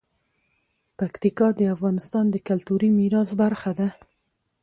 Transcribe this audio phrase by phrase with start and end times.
[0.97, 3.89] پکتیکا د افغانستان د کلتوري میراث برخه ده.